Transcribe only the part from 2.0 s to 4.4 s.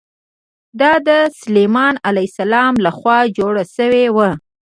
علیه السلام له خوا جوړ شوی و.